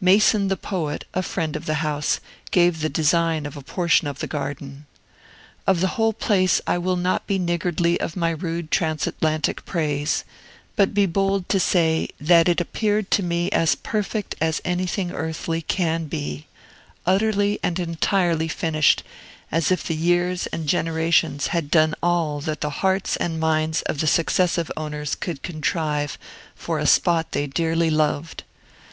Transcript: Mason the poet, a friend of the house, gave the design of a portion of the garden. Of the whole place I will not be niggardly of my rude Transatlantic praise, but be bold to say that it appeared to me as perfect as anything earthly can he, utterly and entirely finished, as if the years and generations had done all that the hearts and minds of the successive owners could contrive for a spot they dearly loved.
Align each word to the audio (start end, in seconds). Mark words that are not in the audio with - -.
Mason 0.00 0.48
the 0.48 0.56
poet, 0.56 1.04
a 1.14 1.22
friend 1.22 1.54
of 1.54 1.64
the 1.66 1.74
house, 1.86 2.18
gave 2.50 2.80
the 2.80 2.88
design 2.88 3.46
of 3.46 3.56
a 3.56 3.62
portion 3.62 4.08
of 4.08 4.18
the 4.18 4.26
garden. 4.26 4.86
Of 5.68 5.78
the 5.80 5.86
whole 5.94 6.12
place 6.12 6.60
I 6.66 6.78
will 6.78 6.96
not 6.96 7.28
be 7.28 7.38
niggardly 7.38 8.00
of 8.00 8.16
my 8.16 8.30
rude 8.30 8.72
Transatlantic 8.72 9.64
praise, 9.64 10.24
but 10.74 10.94
be 10.94 11.06
bold 11.06 11.48
to 11.50 11.60
say 11.60 12.08
that 12.20 12.48
it 12.48 12.60
appeared 12.60 13.12
to 13.12 13.22
me 13.22 13.52
as 13.52 13.76
perfect 13.76 14.34
as 14.40 14.60
anything 14.64 15.12
earthly 15.12 15.62
can 15.62 16.08
he, 16.10 16.46
utterly 17.06 17.60
and 17.62 17.78
entirely 17.78 18.48
finished, 18.48 19.04
as 19.52 19.70
if 19.70 19.84
the 19.84 19.94
years 19.94 20.48
and 20.48 20.66
generations 20.66 21.46
had 21.54 21.70
done 21.70 21.94
all 22.02 22.40
that 22.40 22.62
the 22.62 22.70
hearts 22.82 23.14
and 23.18 23.38
minds 23.38 23.82
of 23.82 24.00
the 24.00 24.08
successive 24.08 24.72
owners 24.76 25.14
could 25.14 25.44
contrive 25.44 26.18
for 26.56 26.80
a 26.80 26.84
spot 26.86 27.30
they 27.30 27.46
dearly 27.46 27.90
loved. 27.90 28.42